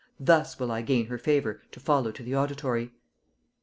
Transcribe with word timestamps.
Thus 0.19 0.57
will 0.57 0.71
I 0.71 0.81
gain 0.81 1.05
her 1.09 1.19
favor 1.19 1.61
to 1.71 1.79
follow 1.79 2.11
to 2.11 2.23
the 2.23 2.35
auditory. 2.35 2.91